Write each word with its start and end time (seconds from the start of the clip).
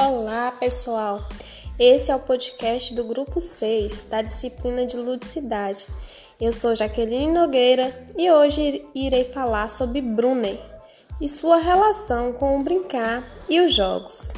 Olá, 0.00 0.52
pessoal! 0.52 1.26
Esse 1.76 2.12
é 2.12 2.14
o 2.14 2.20
podcast 2.20 2.94
do 2.94 3.02
Grupo 3.02 3.40
6 3.40 4.04
da 4.04 4.22
disciplina 4.22 4.86
de 4.86 4.96
Ludicidade. 4.96 5.88
Eu 6.40 6.52
sou 6.52 6.76
Jaqueline 6.76 7.32
Nogueira 7.32 7.92
e 8.16 8.30
hoje 8.30 8.86
irei 8.94 9.24
falar 9.24 9.68
sobre 9.68 10.00
Brunner 10.00 10.56
e 11.20 11.28
sua 11.28 11.56
relação 11.56 12.32
com 12.32 12.60
o 12.60 12.62
brincar 12.62 13.24
e 13.48 13.58
os 13.58 13.74
jogos. 13.74 14.32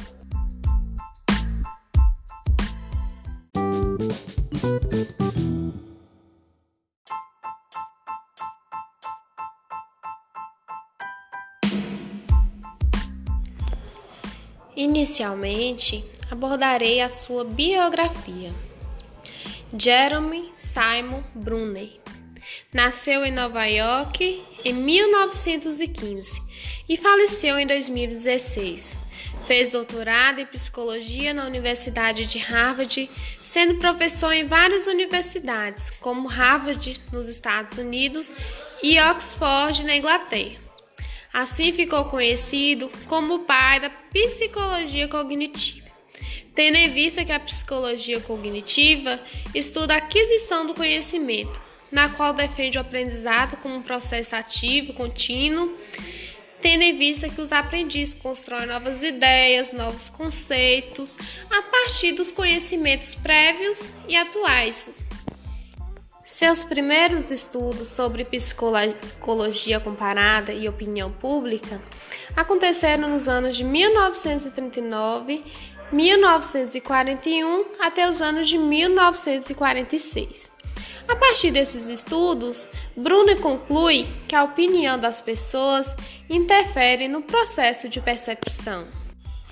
Inicialmente, 15.11 16.05
abordarei 16.31 17.01
a 17.01 17.09
sua 17.09 17.43
biografia. 17.43 18.53
Jeremy 19.77 20.53
Simon 20.55 21.21
Brunner 21.35 21.99
nasceu 22.73 23.25
em 23.25 23.31
Nova 23.33 23.65
York 23.65 24.41
em 24.63 24.71
1915 24.71 26.41
e 26.87 26.95
faleceu 26.95 27.59
em 27.59 27.67
2016. 27.67 28.95
Fez 29.45 29.69
doutorado 29.71 30.39
em 30.39 30.45
psicologia 30.45 31.33
na 31.33 31.45
Universidade 31.45 32.25
de 32.25 32.37
Harvard, 32.37 33.09
sendo 33.43 33.79
professor 33.79 34.31
em 34.31 34.45
várias 34.45 34.87
universidades, 34.87 35.89
como 35.89 36.29
Harvard 36.29 37.01
nos 37.11 37.27
Estados 37.27 37.77
Unidos 37.77 38.33
e 38.81 38.97
Oxford 38.97 39.83
na 39.83 39.97
Inglaterra. 39.97 40.70
Assim 41.33 41.71
ficou 41.71 42.05
conhecido 42.05 42.89
como 43.07 43.35
o 43.35 43.39
pai 43.39 43.79
da 43.79 43.89
psicologia 43.89 45.07
cognitiva, 45.07 45.87
tendo 46.53 46.75
em 46.75 46.89
vista 46.89 47.23
que 47.23 47.31
a 47.31 47.39
psicologia 47.39 48.19
cognitiva 48.19 49.17
estuda 49.55 49.93
a 49.93 49.97
aquisição 49.97 50.67
do 50.67 50.73
conhecimento, 50.73 51.57
na 51.89 52.09
qual 52.09 52.33
defende 52.33 52.77
o 52.77 52.81
aprendizado 52.81 53.55
como 53.57 53.75
um 53.75 53.81
processo 53.81 54.35
ativo, 54.35 54.93
contínuo, 54.93 55.73
tendo 56.61 56.83
em 56.83 56.97
vista 56.97 57.29
que 57.29 57.39
os 57.39 57.53
aprendizes 57.53 58.13
constroem 58.13 58.67
novas 58.67 59.01
ideias, 59.01 59.71
novos 59.71 60.09
conceitos, 60.09 61.17
a 61.49 61.61
partir 61.61 62.11
dos 62.11 62.29
conhecimentos 62.29 63.15
prévios 63.15 63.91
e 64.07 64.17
atuais. 64.17 65.03
Seus 66.33 66.63
primeiros 66.63 67.29
estudos 67.29 67.89
sobre 67.89 68.23
psicologia 68.23 69.81
comparada 69.81 70.53
e 70.53 70.69
opinião 70.69 71.11
pública 71.11 71.81
aconteceram 72.33 73.09
nos 73.09 73.27
anos 73.27 73.57
de 73.57 73.65
1939, 73.65 75.43
1941 75.91 77.65
até 77.81 78.07
os 78.07 78.21
anos 78.21 78.47
de 78.47 78.57
1946. 78.57 80.49
A 81.05 81.17
partir 81.17 81.51
desses 81.51 81.89
estudos, 81.89 82.69
Bruno 82.95 83.35
conclui 83.41 84.07
que 84.25 84.33
a 84.33 84.45
opinião 84.45 84.97
das 84.97 85.19
pessoas 85.19 85.93
interfere 86.29 87.09
no 87.09 87.21
processo 87.21 87.89
de 87.89 87.99
percepção. 87.99 88.87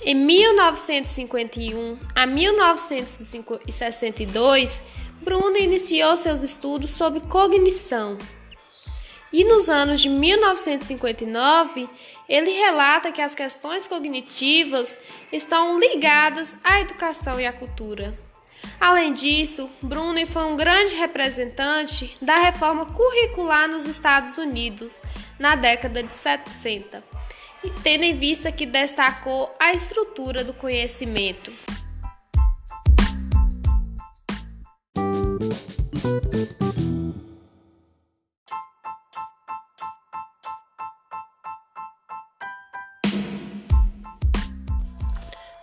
Em 0.02 0.16
1951 0.16 2.00
a 2.16 2.26
1962, 2.26 4.82
Bruno 5.22 5.58
iniciou 5.58 6.16
seus 6.16 6.44
estudos 6.44 6.92
sobre 6.92 7.20
cognição. 7.22 8.18
E 9.32 9.44
nos 9.44 9.70
anos 9.70 10.02
de 10.02 10.10
1959, 10.10 11.88
ele 12.28 12.52
relata 12.52 13.12
que 13.12 13.22
as 13.22 13.36
questões 13.36 13.88
cognitivas 13.88 15.00
estão 15.32 15.80
ligadas 15.80 16.56
à 16.64 16.82
educação 16.82 17.40
e 17.40 17.46
à 17.46 17.54
cultura. 17.54 18.18
Além 18.80 19.14
disso, 19.14 19.70
Bruno 19.82 20.26
foi 20.26 20.44
um 20.44 20.56
grande 20.56 20.96
representante 20.96 22.18
da 22.22 22.38
reforma 22.40 22.88
curricular 22.88 23.68
nos 23.68 23.86
Estados 23.86 24.38
Unidos 24.38 24.98
na 25.38 25.56
década 25.56 26.02
de 26.02 26.12
70, 26.12 27.04
e 27.64 27.70
tendo 27.70 28.04
em 28.04 28.18
vista 28.18 28.52
que 28.52 28.66
destacou 28.66 29.54
a 29.60 29.74
estrutura 29.74 30.44
do 30.44 30.54
conhecimento. 30.54 31.52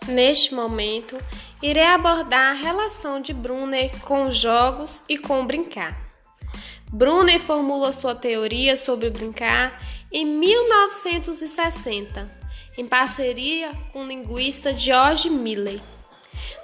Neste 0.08 0.54
momento, 0.54 1.18
irei 1.62 1.84
abordar 1.84 2.50
a 2.50 2.58
relação 2.58 3.20
de 3.20 3.32
Brunner 3.32 3.90
com 4.02 4.26
os 4.26 4.36
jogos 4.36 5.02
e 5.08 5.16
com 5.18 5.46
brincar. 5.46 5.98
Brunner 6.92 7.40
formula 7.40 7.90
sua 7.90 8.14
teoria 8.14 8.76
sobre 8.76 9.10
brincar 9.10 9.82
em 10.12 10.24
1960, 10.24 12.30
em 12.78 12.86
parceria 12.86 13.72
com 13.92 14.04
o 14.04 14.06
linguista 14.06 14.72
George 14.72 15.28
Miller. 15.28 15.80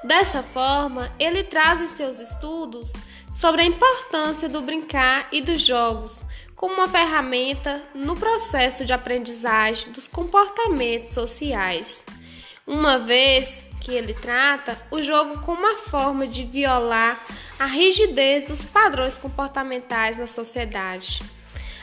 Dessa 0.05 0.41
forma, 0.43 1.13
ele 1.19 1.43
traz 1.43 1.81
em 1.81 1.89
seus 1.89 2.21
estudos 2.21 2.93
sobre 3.33 3.63
a 3.63 3.67
importância 3.67 4.49
do 4.49 4.61
brincar 4.61 5.27
e 5.33 5.41
dos 5.41 5.63
jogos 5.63 6.23
como 6.55 6.75
uma 6.75 6.89
ferramenta 6.89 7.83
no 7.95 8.15
processo 8.15 8.85
de 8.85 8.93
aprendizagem 8.93 9.91
dos 9.91 10.07
comportamentos 10.07 11.11
sociais 11.11 12.05
uma 12.67 12.99
vez 12.99 13.65
que 13.81 13.93
ele 13.93 14.15
trata 14.15 14.81
o 14.91 15.03
jogo 15.03 15.41
como 15.41 15.59
uma 15.59 15.77
forma 15.77 16.27
de 16.27 16.45
violar 16.45 17.25
a 17.59 17.67
rigidez 17.67 18.45
dos 18.45 18.63
padrões 18.63 19.19
comportamentais 19.19 20.17
na 20.17 20.27
sociedade. 20.27 21.23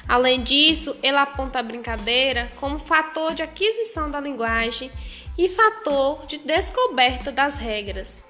Além 0.08 0.42
disso, 0.42 0.96
ele 1.04 1.18
aponta 1.18 1.60
a 1.60 1.64
brincadeira 1.64 2.52
como 2.56 2.80
fator 2.80 3.34
de 3.34 3.44
aquisição 3.44 4.10
da 4.10 4.20
linguagem 4.20 4.90
e 5.38 5.48
fator 5.50 6.26
de 6.26 6.38
descoberta 6.38 7.32
das 7.32 7.58
regras. 7.58 8.24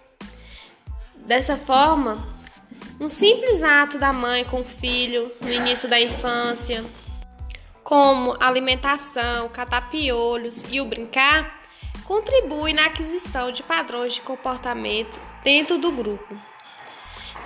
Dessa 1.15 1.55
forma, 1.55 2.38
um 2.99 3.07
simples 3.07 3.63
ato 3.63 3.97
da 3.97 4.11
mãe 4.11 4.43
com 4.43 4.61
o 4.61 4.65
filho 4.65 5.31
no 5.39 5.51
início 5.51 5.87
da 5.87 5.99
infância, 5.99 6.83
como 7.83 8.35
alimentação, 8.39 9.47
catar 9.49 9.89
piolhos 9.89 10.63
e 10.69 10.81
o 10.81 10.85
brincar, 10.85 11.61
contribui 12.03 12.73
na 12.73 12.87
aquisição 12.87 13.51
de 13.51 13.63
padrões 13.63 14.15
de 14.15 14.21
comportamento 14.21 15.19
dentro 15.43 15.77
do 15.77 15.91
grupo. 15.91 16.37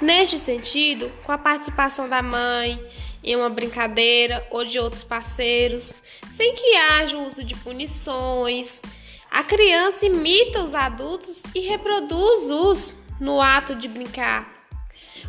Neste 0.01 0.39
sentido, 0.39 1.11
com 1.23 1.31
a 1.31 1.37
participação 1.37 2.09
da 2.09 2.21
mãe 2.21 2.83
em 3.23 3.35
uma 3.35 3.49
brincadeira 3.49 4.45
ou 4.49 4.65
de 4.65 4.79
outros 4.79 5.03
parceiros, 5.03 5.93
sem 6.31 6.55
que 6.55 6.75
haja 6.75 7.15
o 7.15 7.27
uso 7.27 7.43
de 7.43 7.55
punições, 7.55 8.81
a 9.29 9.43
criança 9.43 10.05
imita 10.05 10.61
os 10.61 10.73
adultos 10.73 11.43
e 11.55 11.61
reproduz-os 11.61 12.93
no 13.19 13.41
ato 13.41 13.75
de 13.75 13.87
brincar. 13.87 14.62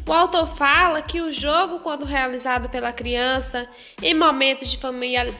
O 0.07 0.13
autor 0.13 0.47
fala 0.47 1.01
que 1.01 1.23
o 1.23 1.33
jogo, 1.33 1.79
quando 1.79 2.05
realizado 2.05 2.69
pela 2.69 2.93
criança, 2.93 3.67
em 4.03 4.13
momentos 4.13 4.71
de 4.71 4.79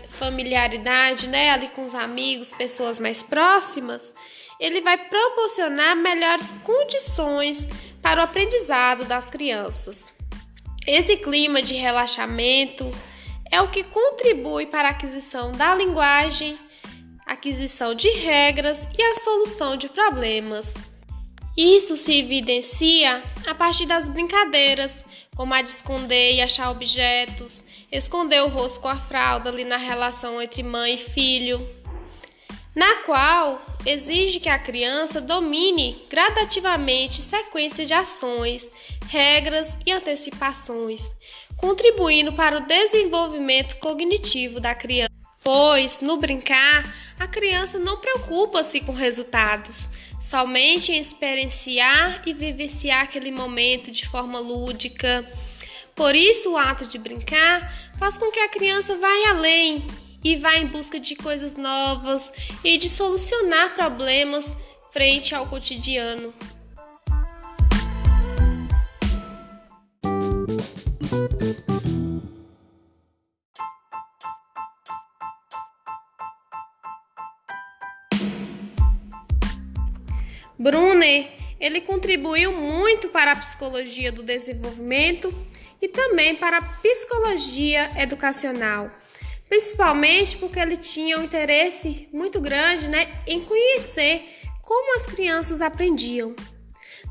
familiaridade, 0.09 1.29
né, 1.29 1.51
ali 1.51 1.69
com 1.69 1.83
os 1.83 1.95
amigos, 1.95 2.51
pessoas 2.51 2.99
mais 2.99 3.23
próximas, 3.23 4.15
ele 4.59 4.81
vai 4.81 4.97
proporcionar 4.97 5.95
melhores 5.95 6.51
condições 6.65 7.69
para 8.01 8.21
o 8.21 8.25
aprendizado 8.25 9.05
das 9.05 9.29
crianças. 9.29 10.11
Esse 10.87 11.19
clima 11.19 11.63
de 11.63 11.75
relaxamento 11.75 12.91
é 13.51 13.61
o 13.61 13.71
que 13.71 13.85
contribui 13.85 14.65
para 14.65 14.89
a 14.89 14.91
aquisição 14.93 15.53
da 15.53 15.75
linguagem, 15.75 16.59
aquisição 17.27 17.95
de 17.95 18.09
regras 18.09 18.89
e 18.99 19.03
a 19.03 19.17
solução 19.17 19.77
de 19.77 19.91
problemas. 19.91 20.75
Isso 21.57 21.97
se 21.97 22.19
evidencia 22.19 23.23
a 23.47 23.55
partir 23.55 23.87
das 23.87 24.09
brincadeiras, 24.09 25.05
como 25.37 25.55
a 25.55 25.63
de 25.63 25.69
esconder 25.69 26.35
e 26.35 26.41
achar 26.41 26.71
objetos, 26.71 27.63
esconder 27.93 28.43
o 28.43 28.49
rosto 28.49 28.81
com 28.81 28.89
a 28.89 28.97
fralda 28.97 29.51
ali 29.51 29.65
na 29.65 29.77
relação 29.77 30.43
entre 30.43 30.65
mãe 30.65 30.95
e 30.95 30.99
filho, 30.99 31.65
na 32.75 32.97
qual 33.05 33.63
exige 33.87 34.41
que 34.41 34.49
a 34.49 34.59
criança 34.59 35.21
domine 35.21 36.05
gradativamente 36.11 37.23
sequência 37.23 37.87
de 37.87 37.95
ações, 37.95 38.69
regras 39.09 39.77
e 39.87 39.93
antecipações, 39.93 41.09
contribuindo 41.57 42.33
para 42.33 42.59
o 42.59 42.67
desenvolvimento 42.67 43.77
cognitivo 43.77 44.59
da 44.59 44.75
criança. 44.75 45.14
Pois, 45.45 46.01
no 46.01 46.17
brincar, 46.17 46.91
a 47.21 47.27
criança 47.27 47.79
não 47.79 47.99
preocupa-se 47.99 48.81
com 48.81 48.93
resultados, 48.93 49.91
somente 50.19 50.91
em 50.91 50.99
experienciar 50.99 52.23
e 52.25 52.33
vivenciar 52.33 53.03
aquele 53.03 53.31
momento 53.31 53.91
de 53.91 54.09
forma 54.09 54.39
lúdica. 54.39 55.31
Por 55.95 56.17
isso, 56.17 56.53
o 56.53 56.57
ato 56.57 56.87
de 56.87 56.97
brincar 56.97 57.93
faz 57.99 58.17
com 58.17 58.31
que 58.31 58.41
a 58.41 58.49
criança 58.49 58.97
vá 58.97 59.11
além 59.29 59.87
e 60.25 60.35
vá 60.37 60.57
em 60.57 60.67
busca 60.67 60.99
de 60.99 61.15
coisas 61.15 61.57
novas 61.57 62.33
e 62.65 62.79
de 62.79 62.89
solucionar 62.89 63.75
problemas 63.75 64.51
frente 64.93 65.35
ao 65.35 65.47
cotidiano. 65.47 66.33
Ele 81.65 81.81
contribuiu 81.81 82.53
muito 82.53 83.09
para 83.09 83.33
a 83.33 83.37
psicologia 83.37 84.13
do 84.13 84.23
desenvolvimento 84.23 85.33
e 85.81 85.89
também 85.89 86.37
para 86.37 86.59
a 86.59 86.63
psicologia 86.63 87.91
educacional, 87.97 88.91
principalmente 89.49 90.37
porque 90.37 90.61
ele 90.61 90.77
tinha 90.77 91.19
um 91.19 91.25
interesse 91.25 92.07
muito 92.13 92.39
grande 92.39 92.91
né, 92.91 93.11
em 93.27 93.41
conhecer 93.41 94.29
como 94.61 94.95
as 94.95 95.07
crianças 95.07 95.63
aprendiam. 95.63 96.37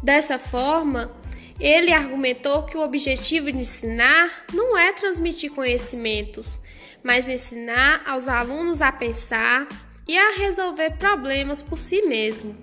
Dessa 0.03 0.37
forma, 0.37 1.11
ele 1.59 1.91
argumentou 1.91 2.61
que 2.61 2.77
o 2.77 2.83
objetivo 2.83 3.51
de 3.51 3.57
ensinar 3.57 4.45
não 4.53 4.77
é 4.77 4.93
transmitir 4.93 5.51
conhecimentos, 5.51 6.59
mas 7.01 7.27
ensinar 7.27 8.03
aos 8.05 8.27
alunos 8.27 8.83
a 8.83 8.91
pensar 8.91 9.67
e 10.07 10.15
a 10.15 10.35
resolver 10.37 10.91
problemas 10.97 11.63
por 11.63 11.79
si 11.79 12.03
mesmo. 12.03 12.55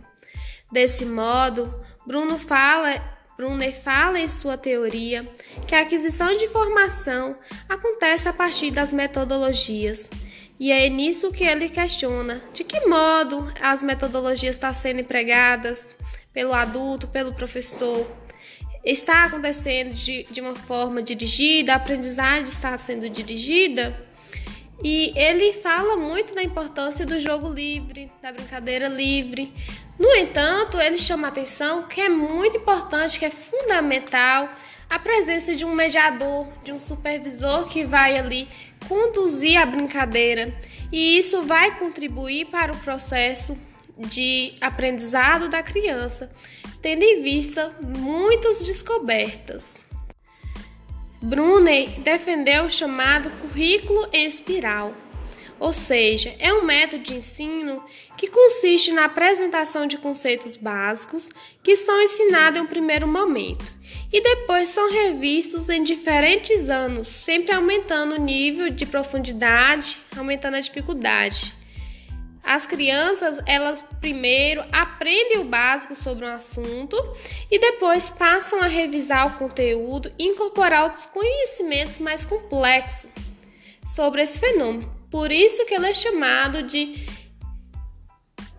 Desse 0.70 1.04
modo, 1.04 1.79
Bruno 2.06 2.38
fala, 2.38 3.02
Brunner 3.36 3.74
fala 3.74 4.18
em 4.18 4.28
sua 4.28 4.56
teoria 4.56 5.28
que 5.66 5.74
a 5.74 5.82
aquisição 5.82 6.34
de 6.36 6.44
informação 6.44 7.36
acontece 7.68 8.28
a 8.28 8.32
partir 8.32 8.70
das 8.70 8.92
metodologias. 8.92 10.10
E 10.58 10.70
é 10.70 10.88
nisso 10.88 11.32
que 11.32 11.44
ele 11.44 11.68
questiona 11.68 12.42
de 12.52 12.64
que 12.64 12.86
modo 12.86 13.50
as 13.60 13.80
metodologias 13.80 14.56
estão 14.56 14.74
sendo 14.74 15.00
empregadas 15.00 15.96
pelo 16.32 16.52
adulto, 16.52 17.08
pelo 17.08 17.32
professor. 17.32 18.06
Está 18.84 19.24
acontecendo 19.24 19.92
de, 19.94 20.26
de 20.30 20.40
uma 20.40 20.54
forma 20.54 21.02
dirigida, 21.02 21.72
a 21.72 21.76
aprendizagem 21.76 22.44
está 22.44 22.76
sendo 22.78 23.08
dirigida 23.08 24.09
e 24.82 25.12
ele 25.16 25.52
fala 25.52 25.96
muito 25.96 26.34
da 26.34 26.42
importância 26.42 27.04
do 27.04 27.18
jogo 27.18 27.48
livre, 27.48 28.10
da 28.22 28.32
brincadeira 28.32 28.88
livre. 28.88 29.52
No 29.98 30.14
entanto, 30.14 30.80
ele 30.80 30.96
chama 30.96 31.28
a 31.28 31.30
atenção 31.30 31.82
que 31.82 32.00
é 32.00 32.08
muito 32.08 32.56
importante, 32.56 33.18
que 33.18 33.24
é 33.24 33.30
fundamental 33.30 34.48
a 34.88 34.98
presença 34.98 35.54
de 35.54 35.64
um 35.64 35.74
mediador, 35.74 36.48
de 36.64 36.72
um 36.72 36.78
supervisor 36.78 37.66
que 37.68 37.84
vai 37.84 38.18
ali 38.18 38.48
conduzir 38.88 39.60
a 39.60 39.66
brincadeira. 39.66 40.54
E 40.90 41.18
isso 41.18 41.42
vai 41.42 41.78
contribuir 41.78 42.46
para 42.46 42.72
o 42.72 42.76
processo 42.78 43.56
de 43.98 44.54
aprendizado 44.60 45.48
da 45.48 45.62
criança, 45.62 46.30
tendo 46.80 47.02
em 47.02 47.22
vista 47.22 47.70
muitas 47.80 48.66
descobertas. 48.66 49.89
Brunner 51.22 52.00
defendeu 52.00 52.64
o 52.64 52.70
chamado 52.70 53.30
currículo 53.42 54.08
em 54.10 54.24
espiral, 54.24 54.94
ou 55.58 55.70
seja, 55.70 56.34
é 56.38 56.50
um 56.54 56.64
método 56.64 57.02
de 57.02 57.14
ensino 57.14 57.84
que 58.16 58.26
consiste 58.26 58.90
na 58.90 59.04
apresentação 59.04 59.86
de 59.86 59.98
conceitos 59.98 60.56
básicos 60.56 61.28
que 61.62 61.76
são 61.76 62.00
ensinados 62.00 62.58
em 62.58 62.62
um 62.62 62.66
primeiro 62.66 63.06
momento 63.06 63.64
e 64.10 64.22
depois 64.22 64.70
são 64.70 64.90
revistos 64.90 65.68
em 65.68 65.82
diferentes 65.82 66.70
anos, 66.70 67.08
sempre 67.08 67.54
aumentando 67.54 68.14
o 68.14 68.20
nível 68.20 68.70
de 68.70 68.86
profundidade, 68.86 70.00
aumentando 70.16 70.56
a 70.56 70.60
dificuldade. 70.60 71.59
As 72.42 72.66
crianças, 72.66 73.38
elas 73.46 73.84
primeiro 74.00 74.64
aprendem 74.72 75.38
o 75.38 75.44
básico 75.44 75.94
sobre 75.94 76.24
um 76.24 76.32
assunto 76.32 76.96
e 77.50 77.58
depois 77.58 78.10
passam 78.10 78.60
a 78.60 78.66
revisar 78.66 79.26
o 79.26 79.38
conteúdo 79.38 80.12
e 80.18 80.24
incorporar 80.24 80.84
outros 80.84 81.06
conhecimentos 81.06 81.98
mais 81.98 82.24
complexos 82.24 83.10
sobre 83.86 84.22
esse 84.22 84.40
fenômeno. 84.40 84.90
Por 85.10 85.30
isso 85.30 85.64
que 85.66 85.74
ele 85.74 85.88
é 85.88 85.94
chamado 85.94 86.62
de 86.62 87.06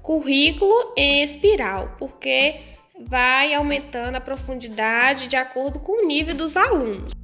currículo 0.01 0.93
em 0.97 1.23
espiral, 1.23 1.95
porque 1.97 2.61
vai 2.99 3.53
aumentando 3.53 4.15
a 4.15 4.21
profundidade 4.21 5.27
de 5.27 5.35
acordo 5.35 5.79
com 5.79 6.03
o 6.03 6.07
nível 6.07 6.35
dos 6.35 6.55
alunos. 6.55 7.20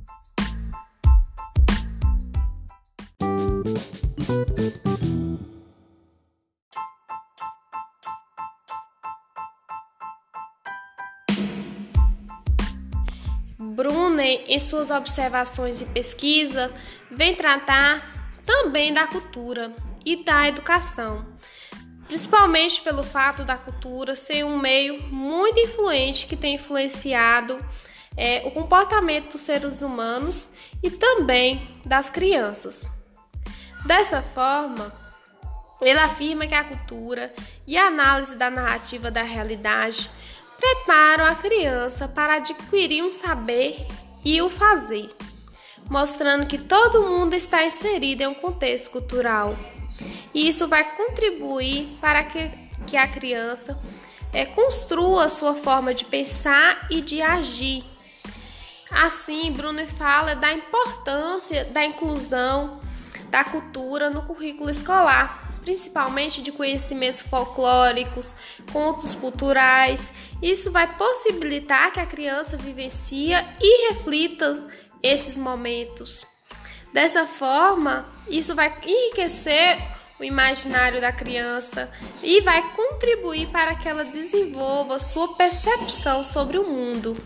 Brunner, 13.77 14.43
em 14.47 14.57
suas 14.57 14.89
observações 14.89 15.79
e 15.81 15.85
pesquisa, 15.85 16.73
vem 17.11 17.35
tratar 17.35 18.33
também 18.43 18.91
da 18.91 19.05
cultura 19.05 19.71
e 20.03 20.23
da 20.23 20.47
educação, 20.47 21.23
principalmente 22.07 22.81
pelo 22.81 23.03
fato 23.03 23.43
da 23.43 23.55
cultura 23.55 24.15
ser 24.15 24.43
um 24.43 24.57
meio 24.57 25.03
muito 25.13 25.59
influente 25.59 26.25
que 26.25 26.35
tem 26.35 26.55
influenciado 26.55 27.63
é, 28.17 28.41
o 28.47 28.51
comportamento 28.51 29.33
dos 29.33 29.41
seres 29.41 29.83
humanos 29.83 30.49
e 30.81 30.89
também 30.89 31.79
das 31.85 32.09
crianças. 32.09 32.87
Dessa 33.85 34.23
forma, 34.23 34.91
ele 35.79 35.99
afirma 35.99 36.47
que 36.47 36.55
a 36.55 36.63
cultura 36.63 37.31
e 37.67 37.77
a 37.77 37.85
análise 37.85 38.35
da 38.35 38.49
narrativa 38.49 39.11
da 39.11 39.21
realidade 39.21 40.09
preparam 40.57 41.25
a 41.25 41.35
criança 41.35 42.07
para 42.07 42.35
adquirir 42.35 43.03
um 43.03 43.11
saber 43.11 43.87
e 44.23 44.41
o 44.41 44.49
fazer, 44.49 45.09
mostrando 45.89 46.47
que 46.47 46.57
todo 46.57 47.03
mundo 47.03 47.33
está 47.33 47.65
inserido 47.65 48.21
em 48.21 48.27
um 48.27 48.33
contexto 48.33 48.89
cultural. 48.89 49.57
E 50.33 50.47
isso 50.47 50.67
vai 50.67 50.95
contribuir 50.95 51.97
para 52.01 52.23
que, 52.23 52.51
que 52.85 52.97
a 52.97 53.07
criança 53.07 53.79
é, 54.33 54.45
construa 54.45 55.29
sua 55.29 55.55
forma 55.55 55.93
de 55.93 56.05
pensar 56.05 56.87
e 56.89 57.01
de 57.01 57.21
agir. 57.21 57.83
Assim, 58.91 59.51
Bruno 59.51 59.85
fala 59.85 60.35
da 60.35 60.51
importância 60.53 61.65
da 61.65 61.85
inclusão 61.85 62.79
da 63.29 63.43
cultura 63.43 64.09
no 64.09 64.23
currículo 64.23 64.69
escolar 64.69 65.46
principalmente 65.67 66.41
de 66.41 66.49
conhecimentos 66.49 67.21
folclóricos, 67.21 68.33
contos 68.71 69.13
culturais. 69.13 70.09
Isso 70.41 70.71
vai 70.71 70.95
possibilitar 70.95 71.91
que 71.91 71.99
a 71.99 72.05
criança 72.05 72.55
vivencia 72.55 73.45
e 73.59 73.89
reflita 73.89 74.65
esses 75.03 75.35
momentos. 75.35 76.25
Dessa 76.93 77.25
forma, 77.25 78.09
isso 78.29 78.55
vai 78.55 78.73
enriquecer 78.85 79.77
o 80.17 80.23
imaginário 80.23 81.01
da 81.01 81.11
criança 81.11 81.91
e 82.23 82.39
vai 82.39 82.73
contribuir 82.73 83.49
para 83.49 83.75
que 83.75 83.89
ela 83.89 84.05
desenvolva 84.05 84.99
sua 84.99 85.35
percepção 85.35 86.23
sobre 86.23 86.57
o 86.57 86.63
mundo. 86.63 87.17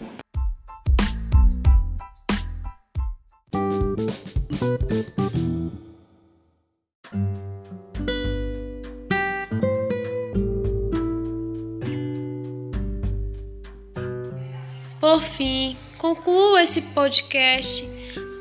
Esse 16.71 16.81
podcast 16.81 17.85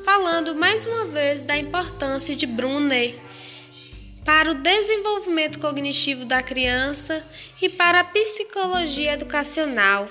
falando 0.05 0.55
mais 0.55 0.87
uma 0.87 1.05
vez 1.07 1.43
da 1.43 1.59
importância 1.59 2.37
de 2.37 2.47
Brunner 2.47 3.17
para 4.25 4.53
o 4.53 4.55
desenvolvimento 4.55 5.59
cognitivo 5.59 6.25
da 6.25 6.41
criança 6.41 7.25
e 7.61 7.69
para 7.69 7.99
a 7.99 8.05
psicologia 8.05 9.15
educacional, 9.15 10.09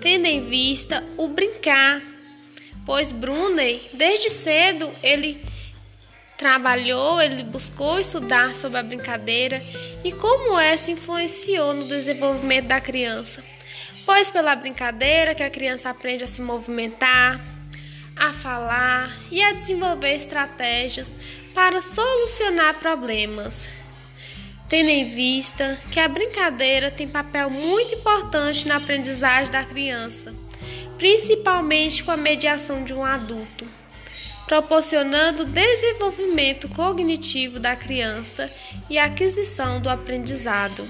tendo 0.00 0.26
em 0.26 0.48
vista 0.48 1.02
o 1.16 1.26
brincar, 1.26 2.00
pois 2.86 3.10
Brunner, 3.10 3.80
desde 3.94 4.30
cedo, 4.30 4.88
ele 5.02 5.44
trabalhou, 6.38 7.20
ele 7.20 7.42
buscou 7.42 7.98
estudar 7.98 8.54
sobre 8.54 8.78
a 8.78 8.82
brincadeira 8.84 9.60
e 10.04 10.12
como 10.12 10.56
essa 10.56 10.92
influenciou 10.92 11.74
no 11.74 11.88
desenvolvimento 11.88 12.68
da 12.68 12.80
criança 12.80 13.42
pois 14.10 14.28
pela 14.28 14.56
brincadeira 14.56 15.36
que 15.36 15.42
a 15.44 15.48
criança 15.48 15.88
aprende 15.88 16.24
a 16.24 16.26
se 16.26 16.42
movimentar, 16.42 17.40
a 18.16 18.32
falar 18.32 19.16
e 19.30 19.40
a 19.40 19.52
desenvolver 19.52 20.16
estratégias 20.16 21.14
para 21.54 21.80
solucionar 21.80 22.80
problemas. 22.80 23.68
Tendo 24.68 24.88
em 24.88 25.04
vista 25.04 25.78
que 25.92 26.00
a 26.00 26.08
brincadeira 26.08 26.90
tem 26.90 27.06
papel 27.06 27.50
muito 27.50 27.94
importante 27.94 28.66
na 28.66 28.78
aprendizagem 28.78 29.52
da 29.52 29.62
criança, 29.62 30.34
principalmente 30.98 32.02
com 32.02 32.10
a 32.10 32.16
mediação 32.16 32.82
de 32.82 32.92
um 32.92 33.04
adulto, 33.04 33.64
proporcionando 34.44 35.44
desenvolvimento 35.44 36.68
cognitivo 36.70 37.60
da 37.60 37.76
criança 37.76 38.52
e 38.90 38.98
aquisição 38.98 39.80
do 39.80 39.88
aprendizado. 39.88 40.88